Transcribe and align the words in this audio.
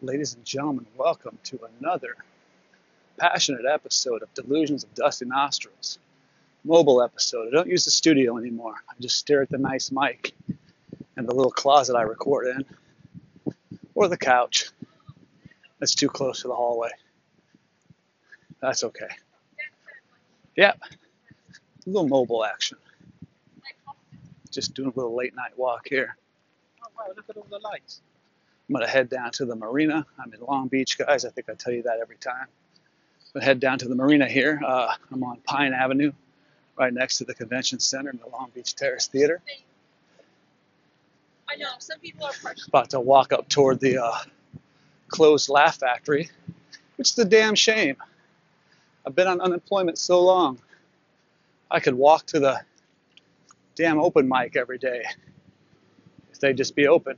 Ladies 0.00 0.34
and 0.34 0.44
gentlemen, 0.44 0.86
welcome 0.96 1.40
to 1.42 1.58
another 1.80 2.14
passionate 3.16 3.64
episode 3.68 4.22
of 4.22 4.32
Delusions 4.32 4.84
of 4.84 4.94
Dusty 4.94 5.24
Nostrils. 5.24 5.98
Mobile 6.62 7.02
episode. 7.02 7.48
I 7.48 7.50
don't 7.50 7.68
use 7.68 7.84
the 7.84 7.90
studio 7.90 8.38
anymore. 8.38 8.74
I 8.88 8.92
just 9.00 9.16
stare 9.16 9.42
at 9.42 9.50
the 9.50 9.58
nice 9.58 9.90
mic 9.90 10.34
and 11.16 11.26
the 11.26 11.34
little 11.34 11.50
closet 11.50 11.96
I 11.96 12.02
record 12.02 12.46
in, 12.46 13.54
or 13.96 14.06
the 14.06 14.16
couch. 14.16 14.70
That's 15.80 15.96
too 15.96 16.08
close 16.08 16.42
to 16.42 16.48
the 16.48 16.54
hallway. 16.54 16.90
That's 18.60 18.84
okay. 18.84 19.10
Yep. 20.54 20.80
A 20.80 21.90
little 21.90 22.06
mobile 22.06 22.44
action. 22.44 22.78
Just 24.52 24.74
doing 24.74 24.92
a 24.94 24.96
little 24.96 25.16
late 25.16 25.34
night 25.34 25.58
walk 25.58 25.88
here. 25.88 26.16
Oh 26.84 26.88
wow, 26.96 27.12
look 27.16 27.24
at 27.28 27.36
all 27.36 27.48
the 27.50 27.58
lights. 27.58 28.00
I'm 28.68 28.74
gonna 28.74 28.86
head 28.86 29.08
down 29.08 29.30
to 29.32 29.46
the 29.46 29.56
marina. 29.56 30.04
I'm 30.22 30.32
in 30.34 30.40
Long 30.40 30.68
Beach, 30.68 30.98
guys. 30.98 31.24
I 31.24 31.30
think 31.30 31.48
I 31.48 31.54
tell 31.54 31.72
you 31.72 31.82
that 31.84 32.00
every 32.02 32.16
time. 32.16 32.44
I'm 32.44 33.32
gonna 33.34 33.44
head 33.46 33.60
down 33.60 33.78
to 33.78 33.88
the 33.88 33.94
marina 33.94 34.26
here. 34.28 34.60
Uh, 34.64 34.94
I'm 35.10 35.24
on 35.24 35.38
Pine 35.44 35.72
Avenue, 35.72 36.12
right 36.78 36.92
next 36.92 37.18
to 37.18 37.24
the 37.24 37.34
convention 37.34 37.80
center 37.80 38.10
in 38.10 38.18
the 38.18 38.28
Long 38.28 38.50
Beach 38.54 38.74
Terrace 38.74 39.06
Theater. 39.06 39.40
I 41.48 41.56
know 41.56 41.68
some 41.78 41.98
people 42.00 42.26
are 42.26 42.32
partial. 42.42 42.64
About 42.68 42.90
to 42.90 43.00
walk 43.00 43.32
up 43.32 43.48
toward 43.48 43.80
the 43.80 43.98
uh, 44.04 44.18
closed 45.08 45.48
Laugh 45.48 45.78
Factory, 45.78 46.28
which 46.96 47.10
is 47.12 47.18
a 47.18 47.24
damn 47.24 47.54
shame. 47.54 47.96
I've 49.06 49.14
been 49.14 49.28
on 49.28 49.40
unemployment 49.40 49.96
so 49.96 50.22
long. 50.22 50.58
I 51.70 51.80
could 51.80 51.94
walk 51.94 52.26
to 52.26 52.40
the 52.40 52.60
damn 53.76 53.98
open 53.98 54.28
mic 54.28 54.56
every 54.56 54.76
day 54.76 55.04
if 56.30 56.38
they'd 56.40 56.56
just 56.56 56.76
be 56.76 56.86
open 56.86 57.16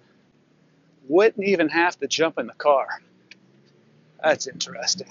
wouldn't 1.10 1.44
even 1.44 1.68
have 1.68 1.98
to 1.98 2.06
jump 2.06 2.38
in 2.38 2.46
the 2.46 2.54
car. 2.54 2.86
That's 4.22 4.46
interesting. 4.46 5.08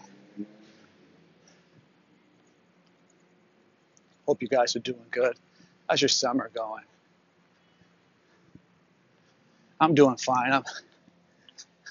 Hope 4.25 4.41
you 4.41 4.47
guys 4.47 4.75
are 4.77 4.79
doing 4.79 5.05
good. 5.11 5.35
How's 5.89 6.01
your 6.01 6.09
summer 6.09 6.49
going? 6.55 6.83
I'm 9.81 9.93
doing 9.93 10.15
fine. 10.15 10.53
I've 10.53 10.63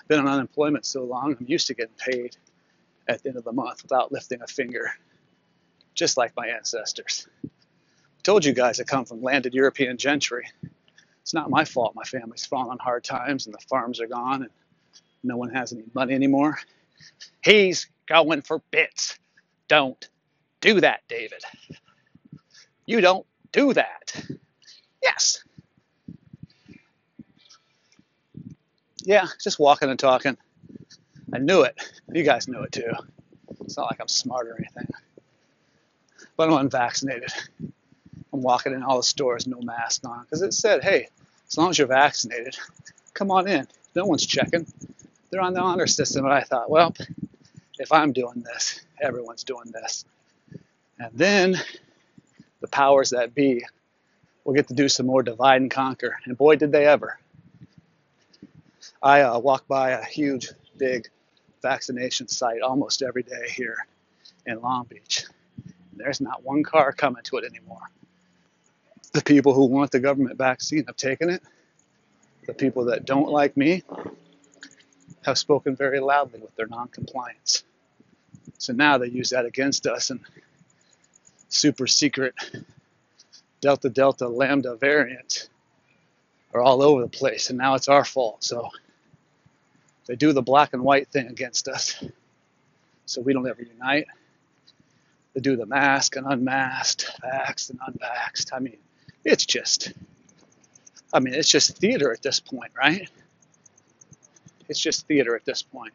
been 0.09 0.20
on 0.20 0.29
unemployment 0.29 0.86
so 0.86 1.05
long, 1.05 1.36
I'm 1.39 1.47
used 1.47 1.67
to 1.67 1.75
getting 1.75 1.95
paid 1.98 2.36
at 3.09 3.23
the 3.23 3.31
end 3.31 3.39
of 3.39 3.45
the 3.45 3.53
month 3.53 3.83
without 3.83 4.11
lifting 4.11 4.41
a 4.41 4.47
finger, 4.47 4.91
just 5.95 6.17
like 6.17 6.33
my 6.34 6.47
ancestors. 6.47 7.27
I 7.45 7.48
told 8.23 8.45
you 8.45 8.55
guys 8.55 8.81
I 8.81 8.84
come 8.84 9.05
from 9.05 9.23
landed 9.23 9.53
European 9.53 9.98
gentry 9.98 10.45
it's 11.29 11.34
not 11.34 11.51
my 11.51 11.62
fault 11.62 11.95
my 11.95 12.05
family's 12.05 12.47
fallen 12.47 12.71
on 12.71 12.79
hard 12.79 13.05
times 13.05 13.45
and 13.45 13.55
the 13.55 13.59
farms 13.69 14.01
are 14.01 14.07
gone 14.07 14.45
and 14.45 14.51
no 15.23 15.37
one 15.37 15.51
has 15.51 15.75
any 15.75 15.83
money 15.93 16.15
anymore. 16.15 16.59
He's 17.45 17.87
going 18.07 18.41
for 18.41 18.62
bits. 18.70 19.19
Don't 19.69 20.09
do 20.62 20.81
that, 20.81 21.03
David. 21.07 21.43
You 22.87 23.03
don't 23.03 23.27
do 23.53 23.75
that. 23.75 24.25
Yes. 25.03 25.45
Yeah, 29.03 29.27
just 29.45 29.59
walking 29.59 29.91
and 29.91 29.98
talking. 29.98 30.39
I 31.31 31.41
knew 31.41 31.61
it. 31.61 31.79
You 32.11 32.23
guys 32.23 32.48
knew 32.48 32.63
it 32.63 32.73
too. 32.73 32.91
It's 33.61 33.77
not 33.77 33.91
like 33.91 34.01
I'm 34.01 34.09
smart 34.09 34.47
or 34.47 34.57
anything. 34.57 34.89
But 36.39 36.48
I'm 36.48 36.57
unvaccinated. 36.57 37.35
I'm 38.33 38.42
walking 38.42 38.73
in 38.73 38.83
all 38.83 38.97
the 38.97 39.03
stores, 39.03 39.47
no 39.47 39.61
mask 39.61 40.07
on, 40.07 40.23
because 40.23 40.41
it 40.41 40.55
said, 40.55 40.83
hey, 40.83 41.09
as 41.49 41.57
long 41.57 41.71
as 41.71 41.79
you're 41.79 41.87
vaccinated, 41.87 42.57
come 43.15 43.31
on 43.31 43.49
in. 43.49 43.67
No 43.95 44.05
one's 44.05 44.27
checking. 44.27 44.67
They're 45.31 45.41
on 45.41 45.55
the 45.55 45.61
honor 45.61 45.87
system. 45.87 46.25
And 46.25 46.35
I 46.35 46.43
thought, 46.43 46.71
well, 46.71 46.95
if 47.79 47.91
I'm 47.93 48.13
doing 48.13 48.43
this, 48.45 48.81
everyone's 49.01 49.45
doing 49.45 49.73
this. 49.73 50.05
And 50.99 51.11
then 51.15 51.57
the 52.61 52.69
powers 52.69 53.11
that 53.11 53.35
be 53.35 53.64
will 54.45 54.55
get 54.55 54.69
to 54.69 54.75
do 54.75 54.89
some 54.89 55.07
more 55.07 55.23
divide 55.23 55.61
and 55.63 55.70
conquer. 55.70 56.19
And 56.25 56.37
boy, 56.37 56.57
did 56.57 56.73
they 56.73 56.87
ever. 56.87 57.19
I 59.03 59.23
uh, 59.23 59.39
walk 59.39 59.67
by 59.69 59.91
a 59.91 60.05
huge, 60.05 60.51
big 60.77 61.08
vaccination 61.63 62.29
site 62.29 62.63
almost 62.63 63.03
every 63.03 63.23
day 63.23 63.48
here 63.55 63.77
in 64.47 64.61
Long 64.61 64.85
Beach. 64.89 65.25
There's 65.92 66.20
not 66.20 66.45
one 66.45 66.63
car 66.63 66.92
coming 66.92 67.23
to 67.25 67.37
it 67.37 67.45
anymore 67.45 67.89
the 69.13 69.23
people 69.23 69.52
who 69.55 69.67
want 69.67 69.91
the 69.91 70.01
government 70.01 70.36
vaccine 70.39 70.85
have 70.86 70.96
taken 70.96 71.30
it. 71.30 71.42
The 72.46 72.55
people 72.55 72.86
that 72.86 73.05
don't 73.05 73.30
like 73.30 73.57
me 73.57 73.83
have 75.23 75.39
spoken 75.39 75.77
very 75.77 76.01
loudly 76.01 76.41
with 76.41 76.55
their 76.57 76.67
noncompliance. 76.67 77.64
So 78.58 78.73
now 78.73 78.98
they 78.98 79.08
use 79.08 79.30
that 79.30 79.45
against 79.45 79.86
us 79.86 80.11
and 80.11 80.20
super 81.48 81.86
secret 81.86 82.35
Delta 83.61 83.89
Delta 83.89 84.29
Lambda 84.29 84.77
variants 84.77 85.48
are 86.55 86.63
all 86.63 86.83
over 86.83 87.02
the 87.02 87.08
place, 87.08 87.51
and 87.51 87.58
now 87.58 87.75
it's 87.75 87.89
our 87.89 88.05
fault. 88.05 88.45
So 88.45 88.70
they 90.07 90.17
do 90.17 90.33
the 90.33 90.42
black 90.42 90.73
and 90.73 90.83
white 90.83 91.08
thing 91.08 91.27
against 91.27 91.69
us, 91.69 92.02
so 93.07 93.20
we 93.20 93.33
don't 93.33 93.48
ever 93.48 93.63
unite. 93.63 94.07
They 95.35 95.40
do 95.40 95.57
the 95.57 95.67
mask 95.67 96.17
and 96.17 96.27
unmasked, 96.27 97.11
vaxxed 97.23 97.70
and 97.70 97.80
unvaxxed. 97.80 98.52
I 98.52 98.61
mean, 98.61 98.79
it's 99.24 99.45
just, 99.45 99.92
I 101.12 101.20
mean, 101.20 101.34
it's 101.34 101.48
just 101.48 101.77
theater 101.79 102.12
at 102.12 102.23
this 102.23 102.40
point, 102.40 102.73
right? 102.77 103.08
It's 104.68 104.80
just 104.80 105.06
theater 105.06 105.34
at 105.34 105.45
this 105.45 105.62
point. 105.62 105.95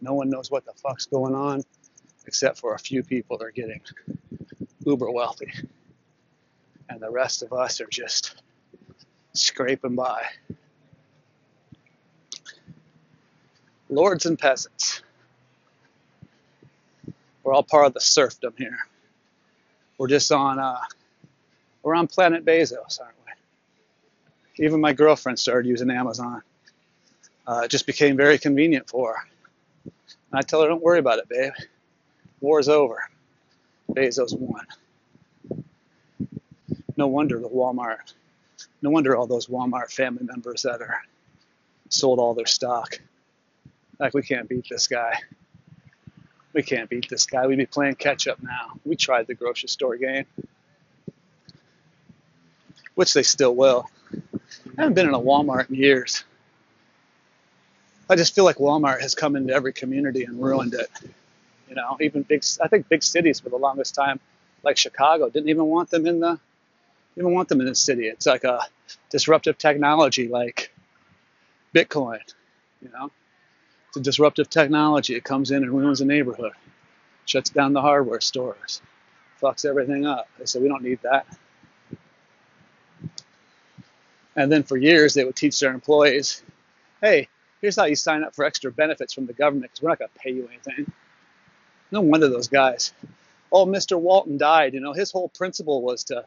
No 0.00 0.14
one 0.14 0.30
knows 0.30 0.50
what 0.50 0.64
the 0.64 0.72
fuck's 0.72 1.06
going 1.06 1.34
on 1.34 1.62
except 2.26 2.58
for 2.58 2.74
a 2.74 2.78
few 2.78 3.02
people 3.02 3.38
that 3.38 3.44
are 3.44 3.50
getting 3.50 3.80
uber 4.84 5.10
wealthy. 5.10 5.52
And 6.88 7.00
the 7.00 7.10
rest 7.10 7.42
of 7.42 7.52
us 7.52 7.80
are 7.80 7.86
just 7.86 8.42
scraping 9.32 9.94
by. 9.94 10.24
Lords 13.88 14.26
and 14.26 14.38
peasants. 14.38 15.02
We're 17.42 17.52
all 17.52 17.62
part 17.62 17.86
of 17.86 17.94
the 17.94 18.00
serfdom 18.00 18.54
here. 18.56 18.78
We're 19.98 20.08
just 20.08 20.30
on 20.32 20.58
uh, 20.58 20.78
we're 21.82 21.94
on 21.94 22.06
Planet 22.06 22.44
Bezos, 22.44 23.00
aren't 23.00 23.16
we? 23.26 24.64
Even 24.64 24.80
my 24.80 24.92
girlfriend 24.92 25.38
started 25.38 25.68
using 25.68 25.90
Amazon. 25.90 26.42
Uh, 27.46 27.62
it 27.64 27.70
just 27.70 27.86
became 27.86 28.16
very 28.16 28.38
convenient 28.38 28.88
for 28.88 29.14
her. 29.14 29.28
And 29.84 30.38
I 30.38 30.42
tell 30.42 30.62
her, 30.62 30.68
don't 30.68 30.82
worry 30.82 30.98
about 30.98 31.18
it, 31.18 31.28
babe. 31.28 31.52
War's 32.40 32.68
over. 32.68 32.98
Bezos 33.90 34.38
won. 34.38 34.66
No 36.96 37.06
wonder 37.06 37.38
the 37.40 37.48
Walmart, 37.48 38.12
no 38.82 38.90
wonder 38.90 39.16
all 39.16 39.26
those 39.26 39.46
Walmart 39.46 39.90
family 39.90 40.24
members 40.24 40.62
that 40.62 40.80
are 40.80 41.02
sold 41.88 42.18
all 42.18 42.34
their 42.34 42.46
stock. 42.46 43.00
Like, 43.98 44.14
we 44.14 44.22
can't 44.22 44.48
beat 44.48 44.66
this 44.68 44.86
guy. 44.86 45.18
We 46.52 46.62
can't 46.62 46.90
beat 46.90 47.08
this 47.08 47.24
guy. 47.24 47.46
We'd 47.46 47.56
be 47.56 47.66
playing 47.66 47.94
catch 47.94 48.28
up 48.28 48.42
now. 48.42 48.72
We 48.84 48.94
tried 48.96 49.26
the 49.26 49.34
grocery 49.34 49.68
store 49.68 49.96
game 49.96 50.26
which 53.02 53.14
they 53.14 53.24
still 53.24 53.52
will. 53.52 53.90
I 54.14 54.82
haven't 54.82 54.94
been 54.94 55.08
in 55.08 55.14
a 55.14 55.18
Walmart 55.18 55.68
in 55.68 55.74
years. 55.74 56.22
I 58.08 58.14
just 58.14 58.32
feel 58.32 58.44
like 58.44 58.58
Walmart 58.58 59.00
has 59.00 59.16
come 59.16 59.34
into 59.34 59.52
every 59.52 59.72
community 59.72 60.22
and 60.22 60.40
ruined 60.40 60.74
it. 60.74 60.88
You 61.68 61.74
know, 61.74 61.96
even 62.00 62.22
big, 62.22 62.44
I 62.62 62.68
think 62.68 62.88
big 62.88 63.02
cities 63.02 63.40
for 63.40 63.48
the 63.48 63.56
longest 63.56 63.96
time, 63.96 64.20
like 64.62 64.76
Chicago, 64.76 65.28
didn't 65.30 65.48
even 65.48 65.64
want 65.64 65.90
them 65.90 66.06
in 66.06 66.20
the, 66.20 66.38
even 67.16 67.34
want 67.34 67.48
them 67.48 67.58
in 67.58 67.66
the 67.66 67.74
city. 67.74 68.06
It's 68.06 68.26
like 68.26 68.44
a 68.44 68.60
disruptive 69.10 69.58
technology, 69.58 70.28
like 70.28 70.72
Bitcoin. 71.74 72.20
You 72.82 72.90
know, 72.90 73.10
it's 73.88 73.96
a 73.96 74.00
disruptive 74.00 74.48
technology. 74.48 75.16
It 75.16 75.24
comes 75.24 75.50
in 75.50 75.64
and 75.64 75.72
ruins 75.72 76.00
a 76.00 76.04
neighborhood, 76.04 76.52
shuts 77.24 77.50
down 77.50 77.72
the 77.72 77.80
hardware 77.80 78.20
stores, 78.20 78.80
fucks 79.42 79.64
everything 79.64 80.06
up. 80.06 80.28
They 80.38 80.46
said 80.46 80.62
we 80.62 80.68
don't 80.68 80.84
need 80.84 81.00
that. 81.02 81.26
And 84.36 84.50
then 84.50 84.62
for 84.62 84.76
years, 84.76 85.14
they 85.14 85.24
would 85.24 85.36
teach 85.36 85.60
their 85.60 85.72
employees, 85.72 86.42
hey, 87.00 87.28
here's 87.60 87.76
how 87.76 87.84
you 87.84 87.96
sign 87.96 88.24
up 88.24 88.34
for 88.34 88.44
extra 88.44 88.72
benefits 88.72 89.12
from 89.12 89.26
the 89.26 89.32
government 89.32 89.72
because 89.72 89.82
we're 89.82 89.90
not 89.90 89.98
going 89.98 90.10
to 90.12 90.18
pay 90.18 90.30
you 90.30 90.48
anything. 90.48 90.90
No 91.90 92.00
wonder 92.00 92.28
those 92.28 92.48
guys. 92.48 92.92
Oh, 93.50 93.66
Mr. 93.66 94.00
Walton 94.00 94.38
died. 94.38 94.72
You 94.72 94.80
know, 94.80 94.94
his 94.94 95.10
whole 95.10 95.28
principle 95.28 95.82
was 95.82 96.04
to 96.04 96.24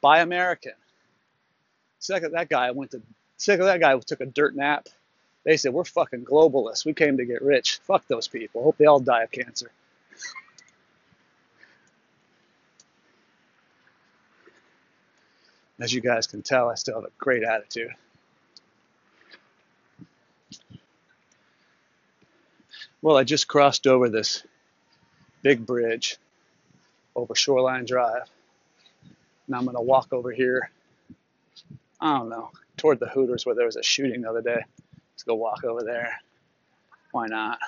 buy 0.00 0.20
American. 0.20 0.72
Second, 2.00 2.32
that 2.32 2.48
guy 2.48 2.70
went 2.72 2.90
to, 2.90 3.02
second, 3.36 3.66
that 3.66 3.80
guy 3.80 3.96
took 3.98 4.20
a 4.20 4.26
dirt 4.26 4.56
nap. 4.56 4.88
They 5.44 5.56
said, 5.56 5.72
we're 5.72 5.84
fucking 5.84 6.24
globalists. 6.24 6.84
We 6.84 6.92
came 6.92 7.18
to 7.18 7.24
get 7.24 7.40
rich. 7.40 7.78
Fuck 7.84 8.08
those 8.08 8.26
people. 8.26 8.64
Hope 8.64 8.76
they 8.78 8.86
all 8.86 8.98
die 8.98 9.22
of 9.22 9.30
cancer. 9.30 9.70
As 15.80 15.92
you 15.92 16.00
guys 16.00 16.26
can 16.26 16.42
tell, 16.42 16.70
I 16.70 16.74
still 16.74 16.94
have 16.94 17.04
a 17.04 17.12
great 17.18 17.42
attitude. 17.42 17.90
Well, 23.02 23.16
I 23.16 23.24
just 23.24 23.46
crossed 23.46 23.86
over 23.86 24.08
this 24.08 24.42
big 25.42 25.66
bridge 25.66 26.16
over 27.14 27.34
Shoreline 27.34 27.84
Drive. 27.84 28.22
Now 29.48 29.58
I'm 29.58 29.64
going 29.64 29.76
to 29.76 29.82
walk 29.82 30.12
over 30.12 30.32
here. 30.32 30.70
I 32.00 32.18
don't 32.18 32.28
know, 32.28 32.50
toward 32.76 32.98
the 32.98 33.08
Hooters 33.08 33.46
where 33.46 33.54
there 33.54 33.66
was 33.66 33.76
a 33.76 33.82
shooting 33.82 34.22
the 34.22 34.30
other 34.30 34.42
day. 34.42 34.64
Let's 35.12 35.22
go 35.22 35.34
walk 35.34 35.64
over 35.64 35.82
there. 35.82 36.20
Why 37.12 37.26
not? 37.26 37.58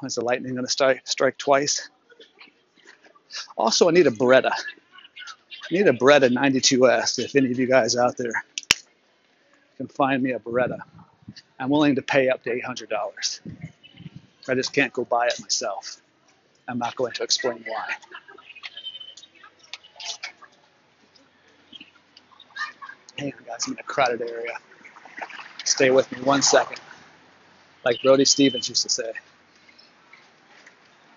When's 0.00 0.16
the 0.16 0.24
lightning 0.24 0.54
going 0.54 0.66
to 0.66 0.70
strike, 0.70 1.02
strike 1.04 1.38
twice? 1.38 1.88
Also, 3.56 3.88
I 3.88 3.92
need 3.92 4.06
a 4.06 4.10
Beretta. 4.10 4.52
Need 5.70 5.86
a 5.86 5.92
Beretta 5.92 6.30
92S 6.30 7.18
if 7.18 7.36
any 7.36 7.50
of 7.50 7.58
you 7.58 7.66
guys 7.66 7.96
out 7.96 8.16
there 8.16 8.32
can 9.76 9.86
find 9.88 10.22
me 10.22 10.32
a 10.32 10.38
Beretta. 10.38 10.78
I'm 11.58 11.68
willing 11.68 11.96
to 11.96 12.02
pay 12.02 12.30
up 12.30 12.42
to 12.44 12.50
$800. 12.50 13.40
I 14.48 14.54
just 14.54 14.72
can't 14.72 14.92
go 14.92 15.04
buy 15.04 15.26
it 15.26 15.38
myself. 15.40 16.00
I'm 16.66 16.78
not 16.78 16.96
going 16.96 17.12
to 17.12 17.22
explain 17.22 17.64
why. 17.66 17.86
Hang 23.18 23.32
on, 23.34 23.44
guys, 23.46 23.66
I'm 23.66 23.74
in 23.74 23.78
a 23.78 23.82
crowded 23.82 24.22
area. 24.22 24.56
Stay 25.64 25.90
with 25.90 26.10
me 26.12 26.22
one 26.22 26.40
second. 26.40 26.80
Like 27.84 28.00
Brody 28.02 28.24
Stevens 28.24 28.68
used 28.68 28.82
to 28.84 28.88
say, 28.88 29.12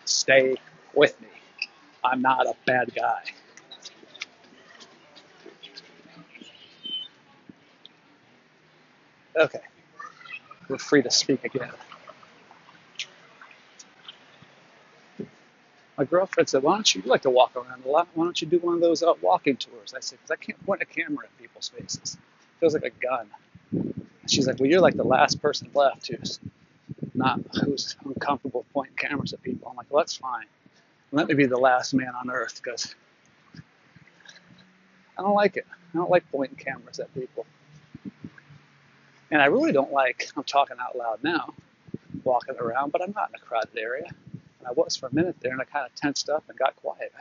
stay 0.06 0.56
with 0.94 1.20
me. 1.22 1.28
I'm 2.04 2.22
not 2.22 2.48
a 2.48 2.54
bad 2.66 2.94
guy. 2.94 3.22
Okay, 9.36 9.62
we're 10.68 10.78
free 10.78 11.02
to 11.02 11.12
speak 11.12 11.44
again. 11.46 11.72
My 15.98 16.06
girlfriend 16.06 16.50
said, 16.50 16.64
"Why 16.64 16.76
don't 16.76 16.96
you, 16.96 17.02
you 17.04 17.10
like 17.10 17.22
to 17.24 17.30
walk 17.30 17.56
around 17.56 17.86
a 17.86 17.90
lot? 17.90 18.08
Why 18.14 18.26
don't 18.26 18.42
you 18.42 18.48
do 18.48 18.60
one 18.60 18.76
of 18.76 18.82
those 18.82 19.04
uh, 19.04 19.14
walking 19.22 19.56
tours?" 19.58 19.94
I 19.96 20.00
said, 20.00 20.20
"Because 20.20 20.32
I 20.32 20.36
can't 20.36 20.66
point 20.66 20.82
a 20.82 20.86
camera 20.86 21.26
at 21.26 21.38
people's 21.38 21.70
faces. 21.70 22.16
It 22.16 22.60
feels 22.60 22.74
like 22.74 22.84
a 22.84 22.90
gun." 22.90 23.28
She's 24.28 24.48
like, 24.48 24.60
"Well, 24.60 24.70
you're 24.70 24.82
like 24.82 24.96
the 24.96 25.04
last 25.04 25.42
person 25.42 25.70
left 25.74 26.08
who's 26.08 26.40
not 27.14 27.40
who's 27.64 27.96
uncomfortable 28.06 28.66
pointing 28.74 28.96
cameras 28.96 29.34
at 29.34 29.42
people." 29.44 29.70
I'm 29.70 29.78
like, 29.78 29.88
"Well, 29.90 30.02
that's 30.04 30.16
fine. 30.16 30.46
Let 31.12 31.28
me 31.28 31.36
be 31.36 31.46
the 31.46 31.58
last 31.60 31.94
man 31.94 32.14
on 32.16 32.30
earth 32.32 32.62
because 32.64 32.96
I 35.18 35.22
don't 35.22 35.36
like 35.36 35.58
it. 35.58 35.66
I 35.94 35.98
don't 35.98 36.10
like 36.10 36.24
pointing 36.32 36.58
cameras 36.58 37.00
at 37.00 37.14
people, 37.14 37.46
and 39.32 39.42
I 39.42 39.46
really 39.46 39.72
don't 39.72 39.92
like. 39.92 40.30
I'm 40.36 40.44
talking 40.44 40.78
out 40.80 40.98
loud 40.98 41.24
now, 41.24 41.54
walking 42.24 42.56
around, 42.58 42.92
but 42.92 43.02
I'm 43.02 43.14
not 43.14 43.30
in 43.30 43.36
a 43.36 43.46
crowded 43.46 43.78
area." 43.78 44.08
And 44.60 44.68
I 44.68 44.74
was 44.74 44.96
for 44.96 45.08
a 45.08 45.16
minute 45.16 45.38
there, 45.42 45.52
and 45.52 45.62
I 45.62 45.66
kind 45.66 45.86
of 45.86 45.96
tensed 45.96 46.30
up 46.30 46.44
and 46.48 46.58
got 46.58 46.76
quiet. 46.76 47.12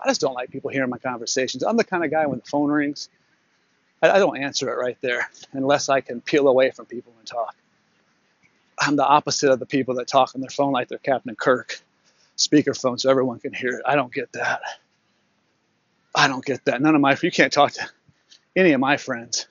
I, 0.00 0.08
just 0.08 0.20
don't 0.20 0.34
like 0.34 0.50
people 0.50 0.70
hearing 0.70 0.90
my 0.90 0.98
conversations. 0.98 1.62
I'm 1.62 1.76
the 1.78 1.84
kind 1.84 2.04
of 2.04 2.10
guy 2.10 2.26
when 2.26 2.40
the 2.40 2.44
phone 2.44 2.70
rings, 2.70 3.08
I, 4.02 4.10
I 4.10 4.18
don't 4.18 4.36
answer 4.36 4.68
it 4.68 4.76
right 4.76 4.98
there 5.00 5.30
unless 5.52 5.88
I 5.88 6.02
can 6.02 6.20
peel 6.20 6.48
away 6.48 6.70
from 6.70 6.86
people 6.86 7.14
and 7.18 7.26
talk. 7.26 7.54
I'm 8.78 8.96
the 8.96 9.06
opposite 9.06 9.50
of 9.50 9.60
the 9.60 9.66
people 9.66 9.94
that 9.94 10.08
talk 10.08 10.34
on 10.34 10.40
their 10.40 10.50
phone 10.50 10.72
like 10.72 10.88
they're 10.88 10.98
Captain 10.98 11.36
Kirk, 11.36 11.80
speakerphone 12.36 13.00
so 13.00 13.10
everyone 13.10 13.38
can 13.38 13.54
hear 13.54 13.76
it. 13.76 13.82
I 13.86 13.94
don't 13.94 14.12
get 14.12 14.32
that. 14.32 14.60
I 16.14 16.28
don't 16.28 16.44
get 16.44 16.64
that. 16.66 16.82
None 16.82 16.94
of 16.94 17.00
my 17.00 17.16
you 17.22 17.30
can't 17.30 17.52
talk 17.52 17.72
to 17.72 17.88
any 18.56 18.72
of 18.72 18.80
my 18.80 18.98
friends 18.98 19.46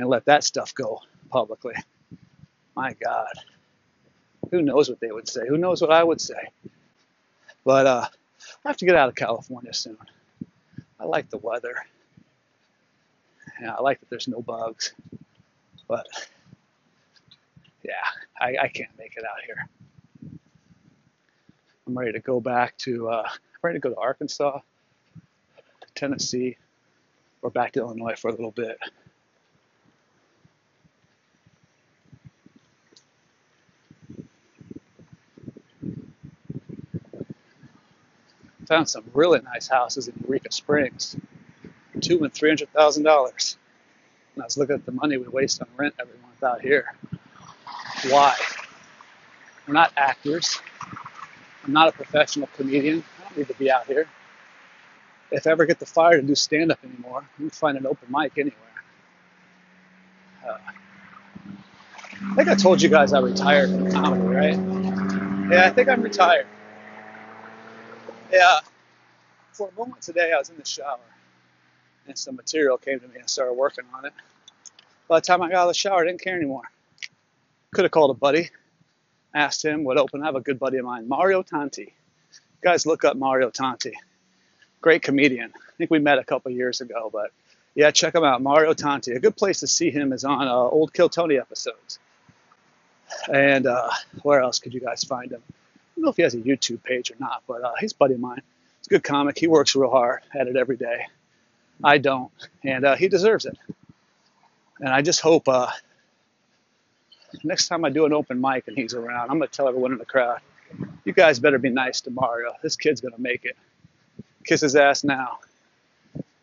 and 0.00 0.08
let 0.08 0.24
that 0.24 0.44
stuff 0.44 0.74
go 0.74 1.00
publicly. 1.30 1.74
My 2.74 2.94
God 2.94 3.28
who 4.50 4.62
knows 4.62 4.88
what 4.88 5.00
they 5.00 5.12
would 5.12 5.28
say? 5.28 5.46
Who 5.46 5.58
knows 5.58 5.80
what 5.80 5.92
I 5.92 6.02
would 6.02 6.20
say? 6.20 6.50
But 7.64 7.86
uh, 7.86 8.06
I 8.64 8.68
have 8.68 8.76
to 8.78 8.84
get 8.84 8.96
out 8.96 9.08
of 9.08 9.14
California 9.14 9.72
soon. 9.72 9.98
I 10.98 11.04
like 11.04 11.30
the 11.30 11.38
weather. 11.38 11.74
Yeah, 13.60 13.74
I 13.74 13.82
like 13.82 14.00
that 14.00 14.10
there's 14.10 14.28
no 14.28 14.40
bugs. 14.40 14.92
But 15.86 16.06
yeah, 17.82 17.92
I, 18.40 18.56
I 18.62 18.68
can't 18.68 18.96
make 18.98 19.16
it 19.16 19.24
out 19.24 19.42
here. 19.44 19.68
I'm 21.86 21.98
ready 21.98 22.12
to 22.12 22.20
go 22.20 22.40
back 22.40 22.76
to, 22.78 23.08
uh, 23.08 23.28
I'm 23.28 23.60
ready 23.62 23.78
to 23.78 23.80
go 23.80 23.90
to 23.90 24.00
Arkansas, 24.00 24.60
Tennessee, 25.94 26.56
or 27.42 27.50
back 27.50 27.72
to 27.72 27.80
Illinois 27.80 28.14
for 28.16 28.28
a 28.28 28.32
little 28.32 28.52
bit. 28.52 28.78
Found 38.70 38.88
some 38.88 39.02
really 39.14 39.40
nice 39.40 39.66
houses 39.66 40.06
in 40.06 40.14
Eureka 40.24 40.52
Springs, 40.52 41.16
two 42.00 42.22
and 42.22 42.32
three 42.32 42.50
hundred 42.50 42.72
thousand 42.72 43.02
dollars. 43.02 43.58
And 44.34 44.44
I 44.44 44.46
was 44.46 44.56
looking 44.56 44.76
at 44.76 44.86
the 44.86 44.92
money 44.92 45.16
we 45.16 45.26
waste 45.26 45.60
on 45.60 45.66
rent 45.76 45.92
every 45.98 46.14
month 46.22 46.42
out 46.44 46.62
here. 46.62 46.94
Why? 48.08 48.36
We're 49.66 49.74
not 49.74 49.92
actors. 49.96 50.60
I'm 51.64 51.72
not 51.72 51.88
a 51.88 51.92
professional 51.92 52.48
comedian. 52.56 53.02
I 53.18 53.22
don't 53.24 53.38
need 53.38 53.48
to 53.48 53.54
be 53.54 53.72
out 53.72 53.86
here. 53.88 54.06
If 55.32 55.48
I 55.48 55.50
ever 55.50 55.66
get 55.66 55.80
the 55.80 55.86
fire 55.86 56.20
to 56.20 56.22
do 56.22 56.36
stand 56.36 56.70
up 56.70 56.78
anymore, 56.84 57.24
you 57.38 57.46
can 57.46 57.50
find 57.50 57.76
an 57.76 57.86
open 57.88 58.06
mic 58.08 58.38
anywhere. 58.38 58.56
Uh, 60.46 60.58
I 62.22 62.34
think 62.36 62.48
I 62.48 62.54
told 62.54 62.80
you 62.80 62.88
guys 62.88 63.12
I 63.12 63.18
retired 63.18 63.70
from 63.70 63.90
comedy, 63.90 64.22
right? 64.22 64.56
Yeah, 65.50 65.66
I 65.66 65.70
think 65.70 65.88
I'm 65.88 66.02
retired. 66.02 66.46
Yeah. 68.32 68.60
For 69.52 69.68
a 69.68 69.78
moment 69.78 70.02
today, 70.02 70.32
I 70.32 70.38
was 70.38 70.50
in 70.50 70.56
the 70.56 70.64
shower 70.64 70.98
and 72.06 72.18
some 72.18 72.36
material 72.36 72.76
came 72.78 73.00
to 73.00 73.06
me 73.06 73.14
and 73.14 73.24
I 73.24 73.26
started 73.26 73.54
working 73.54 73.84
on 73.94 74.04
it. 74.04 74.12
By 75.08 75.18
the 75.18 75.26
time 75.26 75.42
I 75.42 75.48
got 75.48 75.56
out 75.56 75.62
of 75.62 75.68
the 75.68 75.74
shower, 75.74 76.02
I 76.02 76.06
didn't 76.06 76.20
care 76.20 76.36
anymore. 76.36 76.62
Could 77.72 77.84
have 77.84 77.92
called 77.92 78.10
a 78.10 78.14
buddy, 78.14 78.50
asked 79.34 79.64
him 79.64 79.84
what 79.84 79.96
open. 79.96 80.22
I 80.22 80.26
have 80.26 80.36
a 80.36 80.40
good 80.40 80.58
buddy 80.58 80.78
of 80.78 80.84
mine, 80.84 81.08
Mario 81.08 81.42
Tanti. 81.42 81.94
Guys, 82.62 82.86
look 82.86 83.04
up 83.04 83.16
Mario 83.16 83.50
Tanti. 83.50 83.92
Great 84.80 85.02
comedian. 85.02 85.52
I 85.54 85.72
think 85.78 85.90
we 85.90 85.98
met 85.98 86.18
a 86.18 86.24
couple 86.24 86.50
years 86.50 86.80
ago, 86.80 87.10
but 87.12 87.30
yeah, 87.74 87.90
check 87.90 88.14
him 88.14 88.24
out, 88.24 88.42
Mario 88.42 88.74
Tanti. 88.74 89.12
A 89.12 89.20
good 89.20 89.36
place 89.36 89.60
to 89.60 89.66
see 89.66 89.90
him 89.90 90.12
is 90.12 90.24
on 90.24 90.46
uh, 90.46 90.52
old 90.52 90.92
Kill 90.92 91.08
Tony 91.08 91.38
episodes. 91.38 91.98
And 93.32 93.66
uh, 93.66 93.90
where 94.22 94.40
else 94.40 94.58
could 94.58 94.74
you 94.74 94.80
guys 94.80 95.04
find 95.04 95.32
him? 95.32 95.42
Don't 95.96 96.04
know 96.04 96.10
if 96.10 96.16
he 96.16 96.22
has 96.22 96.34
a 96.34 96.38
YouTube 96.38 96.82
page 96.82 97.10
or 97.10 97.16
not, 97.18 97.42
but 97.46 97.62
uh, 97.62 97.72
he's 97.78 97.92
a 97.92 97.96
buddy 97.96 98.14
of 98.14 98.20
mine. 98.20 98.42
He's 98.78 98.86
a 98.86 98.90
good 98.90 99.04
comic. 99.04 99.38
He 99.38 99.46
works 99.46 99.74
real 99.74 99.90
hard 99.90 100.20
at 100.34 100.46
it 100.46 100.56
every 100.56 100.76
day. 100.76 101.06
I 101.82 101.98
don't, 101.98 102.30
and 102.64 102.84
uh, 102.84 102.96
he 102.96 103.08
deserves 103.08 103.46
it. 103.46 103.56
And 104.80 104.88
I 104.88 105.02
just 105.02 105.20
hope 105.20 105.48
uh, 105.48 105.68
next 107.44 107.68
time 107.68 107.84
I 107.84 107.90
do 107.90 108.06
an 108.06 108.12
open 108.12 108.40
mic 108.40 108.68
and 108.68 108.76
he's 108.76 108.94
around, 108.94 109.30
I'm 109.30 109.38
gonna 109.38 109.48
tell 109.48 109.68
everyone 109.68 109.92
in 109.92 109.98
the 109.98 110.04
crowd, 110.04 110.40
you 111.04 111.12
guys 111.12 111.38
better 111.38 111.58
be 111.58 111.70
nice 111.70 112.00
to 112.02 112.10
Mario. 112.10 112.52
This 112.62 112.76
kid's 112.76 113.00
gonna 113.00 113.18
make 113.18 113.44
it. 113.44 113.56
Kiss 114.44 114.62
his 114.62 114.76
ass 114.76 115.04
now. 115.04 115.38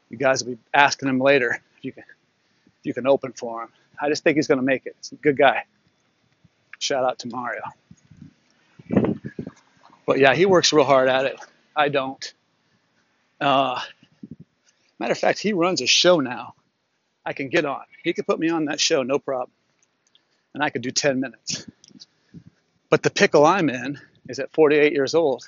You 0.09 0.17
guys 0.17 0.43
will 0.43 0.53
be 0.53 0.59
asking 0.73 1.09
him 1.09 1.19
later 1.19 1.61
if 1.77 1.85
you 1.85 1.91
can, 1.91 2.03
if 2.79 2.85
you 2.85 2.93
can 2.93 3.07
open 3.07 3.33
for 3.33 3.63
him. 3.63 3.69
I 3.99 4.09
just 4.09 4.23
think 4.23 4.35
he's 4.37 4.47
gonna 4.47 4.61
make 4.61 4.85
it. 4.85 4.95
He's 4.99 5.11
a 5.11 5.15
good 5.15 5.37
guy. 5.37 5.65
Shout 6.79 7.03
out 7.03 7.19
to 7.19 7.27
Mario. 7.27 7.61
But 10.07 10.19
yeah, 10.19 10.33
he 10.33 10.47
works 10.47 10.73
real 10.73 10.85
hard 10.85 11.09
at 11.09 11.25
it. 11.25 11.39
I 11.75 11.89
don't. 11.89 12.33
Uh, 13.39 13.79
matter 14.97 15.11
of 15.11 15.17
fact, 15.19 15.37
he 15.37 15.53
runs 15.53 15.81
a 15.81 15.85
show 15.85 16.21
now. 16.21 16.55
I 17.25 17.33
can 17.33 17.49
get 17.49 17.65
on. 17.65 17.83
He 18.03 18.13
could 18.13 18.25
put 18.25 18.39
me 18.39 18.49
on 18.49 18.65
that 18.65 18.79
show, 18.79 19.03
no 19.03 19.19
problem. 19.19 19.51
And 20.53 20.63
I 20.63 20.69
could 20.69 20.81
do 20.81 20.91
10 20.91 21.19
minutes. 21.19 21.67
But 22.89 23.03
the 23.03 23.09
pickle 23.09 23.45
I'm 23.45 23.69
in 23.69 23.99
is 24.29 24.39
at 24.39 24.53
48 24.53 24.93
years 24.93 25.13
old. 25.13 25.47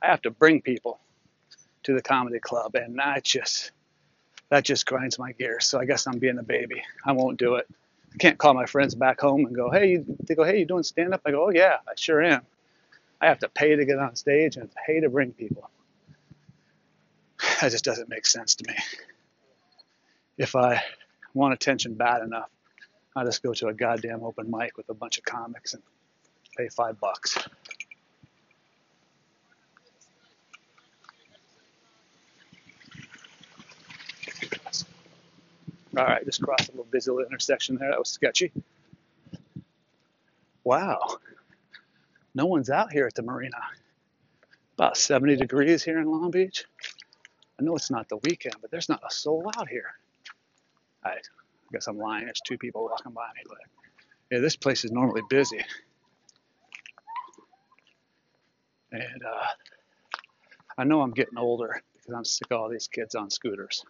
I 0.00 0.06
have 0.06 0.22
to 0.22 0.30
bring 0.30 0.62
people 0.62 1.00
to 1.82 1.94
the 1.94 2.00
comedy 2.00 2.38
club, 2.38 2.76
and 2.76 2.98
that 2.98 3.24
just 3.24 3.72
that 4.50 4.64
just 4.64 4.86
grinds 4.86 5.18
my 5.18 5.32
gears. 5.32 5.66
So 5.66 5.80
I 5.80 5.84
guess 5.84 6.06
I'm 6.06 6.18
being 6.18 6.38
a 6.38 6.42
baby. 6.44 6.82
I 7.04 7.12
won't 7.12 7.38
do 7.38 7.56
it. 7.56 7.66
I 8.14 8.18
can't 8.18 8.38
call 8.38 8.54
my 8.54 8.66
friends 8.66 8.94
back 8.94 9.20
home 9.20 9.46
and 9.46 9.54
go, 9.54 9.70
hey, 9.70 10.02
they 10.26 10.34
go, 10.34 10.44
hey, 10.44 10.60
you 10.60 10.64
doing 10.64 10.82
stand 10.84 11.12
up? 11.12 11.22
I 11.24 11.32
go, 11.32 11.46
oh 11.46 11.50
yeah, 11.50 11.78
I 11.86 11.92
sure 11.96 12.22
am. 12.22 12.42
I 13.20 13.26
have 13.26 13.40
to 13.40 13.48
pay 13.48 13.76
to 13.76 13.84
get 13.84 13.98
on 13.98 14.16
stage 14.16 14.56
and 14.56 14.70
pay 14.86 15.00
to 15.00 15.10
bring 15.10 15.32
people. 15.32 15.68
That 17.60 17.72
just 17.72 17.84
doesn't 17.84 18.08
make 18.08 18.26
sense 18.26 18.54
to 18.56 18.64
me. 18.68 18.74
If 20.38 20.56
I 20.56 20.82
want 21.34 21.52
attention 21.52 21.94
bad 21.94 22.22
enough, 22.22 22.48
I 23.14 23.24
just 23.24 23.42
go 23.42 23.52
to 23.52 23.68
a 23.68 23.74
goddamn 23.74 24.22
open 24.22 24.50
mic 24.50 24.78
with 24.78 24.88
a 24.88 24.94
bunch 24.94 25.18
of 25.18 25.24
comics 25.24 25.74
and 25.74 25.82
pay 26.56 26.68
five 26.68 26.98
bucks. 26.98 27.36
All 35.96 36.04
right, 36.04 36.24
just 36.24 36.40
crossed 36.40 36.68
a 36.68 36.72
little 36.72 36.86
busy 36.90 37.10
little 37.10 37.26
intersection 37.26 37.76
there. 37.76 37.90
That 37.90 37.98
was 37.98 38.08
sketchy. 38.08 38.52
Wow. 40.64 41.18
No 42.34 42.46
one's 42.46 42.70
out 42.70 42.92
here 42.92 43.06
at 43.06 43.14
the 43.14 43.22
marina. 43.22 43.56
About 44.74 44.96
70 44.96 45.36
degrees 45.36 45.82
here 45.82 45.98
in 45.98 46.10
Long 46.10 46.30
Beach. 46.30 46.64
I 47.58 47.62
know 47.62 47.76
it's 47.76 47.90
not 47.90 48.08
the 48.08 48.16
weekend, 48.18 48.56
but 48.60 48.70
there's 48.70 48.88
not 48.88 49.02
a 49.06 49.12
soul 49.12 49.50
out 49.58 49.68
here. 49.68 49.86
I 51.04 51.16
guess 51.72 51.86
I'm 51.86 51.98
lying. 51.98 52.24
There's 52.24 52.40
two 52.46 52.58
people 52.58 52.84
walking 52.84 53.12
by 53.12 53.28
me, 53.34 53.42
but 53.48 53.58
yeah, 54.30 54.38
this 54.38 54.56
place 54.56 54.84
is 54.84 54.92
normally 54.92 55.22
busy. 55.28 55.60
And 58.92 59.22
uh, 59.24 59.46
I 60.78 60.84
know 60.84 61.00
I'm 61.02 61.12
getting 61.12 61.38
older 61.38 61.82
because 61.94 62.14
I'm 62.14 62.24
sick 62.24 62.48
of 62.50 62.58
all 62.58 62.68
these 62.68 62.88
kids 62.88 63.14
on 63.14 63.30
scooters. 63.30 63.84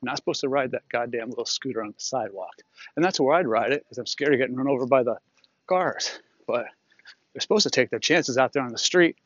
Not 0.00 0.16
supposed 0.16 0.42
to 0.42 0.48
ride 0.48 0.70
that 0.72 0.88
goddamn 0.88 1.30
little 1.30 1.44
scooter 1.44 1.82
on 1.82 1.88
the 1.88 1.94
sidewalk. 2.00 2.54
And 2.94 3.04
that's 3.04 3.18
where 3.18 3.34
I'd 3.34 3.48
ride 3.48 3.72
it 3.72 3.82
because 3.84 3.98
I'm 3.98 4.06
scared 4.06 4.32
of 4.32 4.38
getting 4.38 4.54
run 4.54 4.68
over 4.68 4.86
by 4.86 5.02
the 5.02 5.16
cars. 5.66 6.20
But 6.46 6.66
they're 7.38 7.42
supposed 7.42 7.62
to 7.62 7.70
take 7.70 7.88
their 7.88 8.00
chances 8.00 8.36
out 8.36 8.52
there 8.52 8.64
on 8.64 8.72
the 8.72 8.78
street. 8.78 9.16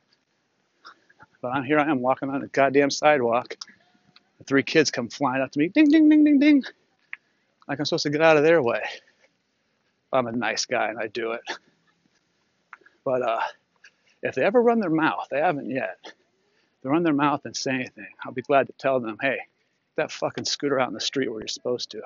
But 1.40 1.54
I'm 1.54 1.64
here 1.64 1.78
I 1.78 1.90
am 1.90 2.02
walking 2.02 2.28
on 2.28 2.42
the 2.42 2.46
goddamn 2.46 2.90
sidewalk. 2.90 3.56
The 4.36 4.44
three 4.44 4.62
kids 4.62 4.90
come 4.90 5.08
flying 5.08 5.40
up 5.40 5.50
to 5.52 5.58
me, 5.58 5.68
ding, 5.68 5.88
ding, 5.88 6.10
ding, 6.10 6.22
ding, 6.22 6.38
ding. 6.38 6.62
Like 7.66 7.78
I'm 7.78 7.86
supposed 7.86 8.02
to 8.02 8.10
get 8.10 8.20
out 8.20 8.36
of 8.36 8.42
their 8.42 8.62
way. 8.62 8.82
I'm 10.12 10.26
a 10.26 10.32
nice 10.32 10.66
guy 10.66 10.90
and 10.90 10.98
I 10.98 11.06
do 11.06 11.32
it. 11.32 11.40
But 13.02 13.22
uh, 13.22 13.40
if 14.22 14.34
they 14.34 14.44
ever 14.44 14.60
run 14.60 14.80
their 14.80 14.90
mouth, 14.90 15.28
they 15.30 15.40
haven't 15.40 15.70
yet. 15.70 15.96
They 16.82 16.90
run 16.90 17.04
their 17.04 17.14
mouth 17.14 17.46
and 17.46 17.56
say 17.56 17.70
anything. 17.70 18.08
I'll 18.22 18.32
be 18.32 18.42
glad 18.42 18.66
to 18.66 18.74
tell 18.74 19.00
them, 19.00 19.16
hey, 19.22 19.38
that 19.96 20.12
fucking 20.12 20.44
scooter 20.44 20.78
out 20.78 20.88
in 20.88 20.94
the 20.94 21.00
street 21.00 21.30
where 21.30 21.40
you're 21.40 21.48
supposed 21.48 21.92
to. 21.92 22.02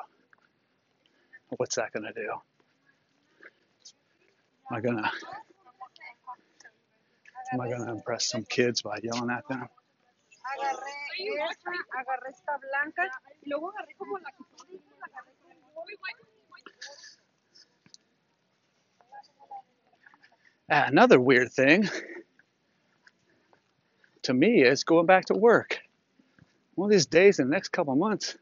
What's 1.57 1.75
that 1.75 1.91
gonna 1.91 2.13
do? 2.13 2.31
Am 4.71 4.77
I 4.77 4.81
gonna 4.81 5.11
am 7.53 7.61
I 7.61 7.69
gonna 7.71 7.93
impress 7.93 8.27
some 8.27 8.45
kids 8.45 8.83
by 8.83 8.99
yelling 9.03 9.31
at 9.31 9.47
them? 9.49 9.69
Agarré 10.47 10.93
esta, 11.51 11.71
agarré 11.99 12.31
esta 12.31 12.59
blanca 12.59 13.03
y 13.43 13.49
luego 13.51 13.71
agarré 13.71 13.95
como 13.99 14.19
la 14.19 14.31
que 14.31 14.45
tú 14.45 14.67
la 14.99 15.07
agarré 15.07 15.33
como 15.41 15.85
muy 15.85 15.95
buena. 16.01 16.19
Ah, 20.69 20.85
Another 20.89 21.21
weird 21.21 21.53
thing 21.53 21.89
to 24.23 24.35
me 24.35 24.63
is 24.63 24.85
going 24.85 25.07
back 25.07 25.27
to 25.27 25.35
work. 25.35 25.79
One 26.75 26.89
of 26.89 26.93
these 26.93 27.07
days 27.07 27.39
in 27.39 27.49
the 27.49 27.53
next 27.55 27.69
couple 27.69 27.95
months 27.95 28.37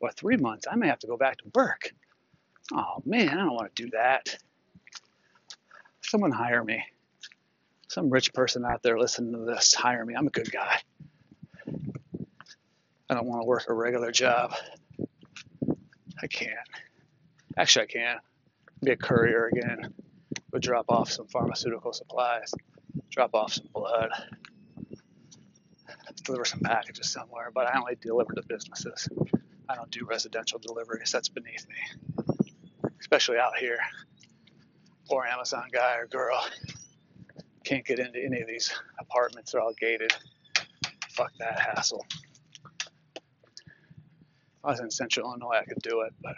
or 0.00 0.10
three 0.12 0.36
months, 0.36 0.66
I 0.70 0.76
may 0.76 0.88
have 0.88 0.98
to 1.00 1.06
go 1.06 1.16
back 1.16 1.38
to 1.38 1.44
work. 1.54 1.90
Oh 2.72 3.02
man, 3.04 3.30
I 3.30 3.34
don't 3.36 3.54
want 3.54 3.74
to 3.74 3.82
do 3.84 3.90
that. 3.90 4.36
Someone 6.02 6.30
hire 6.30 6.62
me. 6.62 6.84
Some 7.92 8.08
rich 8.08 8.32
person 8.32 8.64
out 8.64 8.82
there 8.82 8.98
listening 8.98 9.34
to 9.34 9.44
this, 9.44 9.74
hire 9.74 10.02
me. 10.06 10.14
I'm 10.14 10.26
a 10.26 10.30
good 10.30 10.50
guy. 10.50 10.78
I 13.10 13.12
don't 13.12 13.26
want 13.26 13.42
to 13.42 13.46
work 13.46 13.66
a 13.68 13.74
regular 13.74 14.10
job. 14.10 14.54
I 16.22 16.26
can't. 16.26 16.54
Actually, 17.58 17.82
I 17.82 17.86
can. 17.86 18.16
Be 18.82 18.92
a 18.92 18.96
courier 18.96 19.50
again. 19.52 19.92
Go 20.50 20.58
drop 20.58 20.86
off 20.88 21.12
some 21.12 21.26
pharmaceutical 21.26 21.92
supplies, 21.92 22.54
drop 23.10 23.34
off 23.34 23.52
some 23.52 23.68
blood, 23.74 24.08
deliver 26.24 26.46
some 26.46 26.60
packages 26.60 27.10
somewhere. 27.10 27.50
But 27.54 27.66
I 27.66 27.78
only 27.78 27.96
deliver 28.00 28.32
to 28.32 28.42
businesses. 28.48 29.06
I 29.68 29.74
don't 29.74 29.90
do 29.90 30.06
residential 30.06 30.58
deliveries. 30.58 31.12
That's 31.12 31.28
beneath 31.28 31.66
me, 31.68 32.24
especially 33.00 33.36
out 33.36 33.58
here. 33.58 33.76
Poor 35.10 35.26
Amazon 35.26 35.66
guy 35.70 35.96
or 35.96 36.06
girl 36.06 36.42
can't 37.62 37.84
get 37.84 37.98
into 37.98 38.18
any 38.18 38.40
of 38.40 38.48
these 38.48 38.72
apartments. 38.98 39.52
They're 39.52 39.60
all 39.60 39.74
gated. 39.78 40.12
Fuck 41.10 41.32
that 41.38 41.58
hassle. 41.58 42.04
If 43.16 44.64
I 44.64 44.70
was 44.70 44.80
in 44.80 44.90
Central 44.90 45.26
Illinois, 45.26 45.56
I 45.60 45.64
could 45.64 45.82
do 45.82 46.02
it, 46.02 46.12
but 46.22 46.34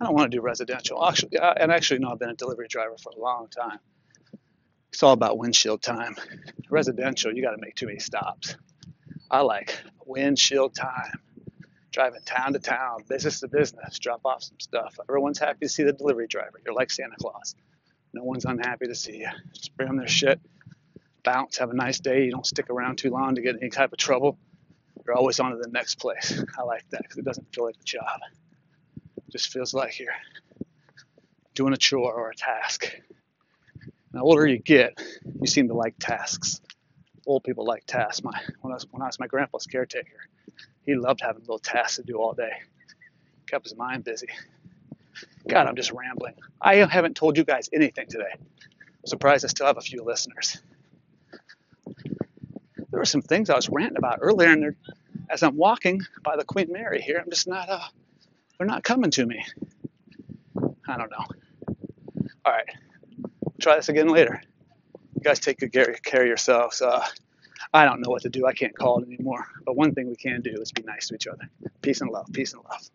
I 0.00 0.04
don't 0.04 0.14
want 0.14 0.30
to 0.30 0.36
do 0.36 0.42
residential. 0.42 1.04
Actually, 1.04 1.38
I, 1.38 1.52
and 1.52 1.72
actually, 1.72 2.00
no, 2.00 2.10
I've 2.10 2.18
been 2.18 2.30
a 2.30 2.34
delivery 2.34 2.68
driver 2.68 2.96
for 3.02 3.12
a 3.16 3.20
long 3.20 3.48
time. 3.48 3.78
It's 4.92 5.02
all 5.02 5.12
about 5.12 5.38
windshield 5.38 5.82
time. 5.82 6.16
Residential, 6.68 7.32
you 7.34 7.42
got 7.42 7.52
to 7.52 7.60
make 7.60 7.74
too 7.76 7.86
many 7.86 7.98
stops. 7.98 8.56
I 9.30 9.40
like 9.40 9.78
windshield 10.04 10.74
time. 10.74 11.20
Driving 11.92 12.20
town 12.24 12.52
to 12.52 12.60
town, 12.60 13.04
business 13.08 13.40
to 13.40 13.48
business, 13.48 13.98
drop 13.98 14.20
off 14.24 14.42
some 14.42 14.60
stuff. 14.60 14.98
Everyone's 15.08 15.38
happy 15.38 15.58
to 15.62 15.68
see 15.68 15.82
the 15.82 15.92
delivery 15.92 16.28
driver. 16.28 16.60
You're 16.64 16.74
like 16.74 16.90
Santa 16.90 17.16
Claus. 17.20 17.54
No 18.12 18.24
one's 18.24 18.44
unhappy 18.44 18.86
to 18.86 18.94
see 18.94 19.18
you. 19.18 19.28
Just 19.54 19.76
bring 19.76 19.88
them 19.88 19.96
their 19.96 20.08
shit, 20.08 20.40
bounce, 21.22 21.58
have 21.58 21.70
a 21.70 21.74
nice 21.74 22.00
day. 22.00 22.24
You 22.24 22.32
don't 22.32 22.46
stick 22.46 22.70
around 22.70 22.96
too 22.96 23.10
long 23.10 23.36
to 23.36 23.40
get 23.40 23.56
any 23.60 23.70
type 23.70 23.92
of 23.92 23.98
trouble. 23.98 24.38
You're 25.06 25.16
always 25.16 25.40
on 25.40 25.52
to 25.52 25.58
the 25.58 25.68
next 25.68 25.96
place. 25.96 26.42
I 26.58 26.62
like 26.62 26.88
that 26.90 27.02
because 27.02 27.18
it 27.18 27.24
doesn't 27.24 27.54
feel 27.54 27.64
like 27.64 27.76
a 27.80 27.84
job. 27.84 28.20
It 29.16 29.30
just 29.30 29.52
feels 29.52 29.72
like 29.72 29.98
you're 29.98 30.12
doing 31.54 31.72
a 31.72 31.76
chore 31.76 32.12
or 32.12 32.30
a 32.30 32.34
task. 32.34 32.92
The 34.12 34.20
older 34.20 34.46
you 34.46 34.58
get, 34.58 35.00
you 35.40 35.46
seem 35.46 35.68
to 35.68 35.74
like 35.74 35.94
tasks. 35.98 36.60
Old 37.26 37.44
people 37.44 37.64
like 37.64 37.84
tasks. 37.86 38.24
My 38.24 38.32
when 38.60 38.72
I 38.72 38.74
was 38.74 38.86
when 38.90 39.02
I 39.02 39.06
was 39.06 39.20
my 39.20 39.28
grandpa's 39.28 39.66
caretaker, 39.66 40.18
he 40.84 40.96
loved 40.96 41.20
having 41.20 41.42
little 41.42 41.58
tasks 41.60 41.96
to 41.96 42.02
do 42.02 42.16
all 42.16 42.32
day. 42.32 42.50
Kept 43.46 43.66
his 43.66 43.76
mind 43.76 44.04
busy. 44.04 44.28
God, 45.48 45.66
I'm 45.66 45.76
just 45.76 45.92
rambling. 45.92 46.34
I 46.60 46.76
haven't 46.76 47.16
told 47.16 47.36
you 47.36 47.44
guys 47.44 47.68
anything 47.72 48.06
today. 48.08 48.32
I'm 48.32 49.06
surprised 49.06 49.44
I 49.44 49.48
still 49.48 49.66
have 49.66 49.78
a 49.78 49.82
few 49.82 50.02
listeners. 50.02 50.60
There 52.90 53.00
were 53.00 53.04
some 53.04 53.22
things 53.22 53.50
I 53.50 53.56
was 53.56 53.68
ranting 53.68 53.98
about 53.98 54.18
earlier, 54.20 54.50
and 54.50 54.76
as 55.28 55.42
I'm 55.42 55.56
walking 55.56 56.02
by 56.22 56.36
the 56.36 56.44
Queen 56.44 56.68
Mary 56.70 57.00
here, 57.00 57.20
I'm 57.22 57.30
just 57.30 57.46
not. 57.46 57.68
Uh, 57.68 57.80
they're 58.58 58.66
not 58.66 58.82
coming 58.82 59.10
to 59.12 59.24
me. 59.24 59.44
I 60.88 60.96
don't 60.96 61.10
know. 61.10 61.24
All 62.44 62.52
right, 62.52 62.68
try 63.60 63.76
this 63.76 63.88
again 63.88 64.08
later. 64.08 64.42
You 65.14 65.22
guys 65.22 65.38
take 65.38 65.58
good 65.58 65.72
care 65.72 66.22
of 66.22 66.26
yourselves. 66.26 66.82
Uh, 66.82 67.04
I 67.72 67.84
don't 67.84 68.00
know 68.00 68.10
what 68.10 68.22
to 68.22 68.28
do. 68.28 68.46
I 68.46 68.52
can't 68.52 68.76
call 68.76 69.00
it 69.00 69.06
anymore. 69.06 69.46
But 69.64 69.76
one 69.76 69.94
thing 69.94 70.08
we 70.08 70.16
can 70.16 70.40
do 70.40 70.56
is 70.60 70.72
be 70.72 70.82
nice 70.82 71.08
to 71.08 71.14
each 71.14 71.26
other. 71.26 71.48
Peace 71.82 72.00
and 72.00 72.10
love. 72.10 72.26
Peace 72.32 72.52
and 72.52 72.62
love. 72.64 72.90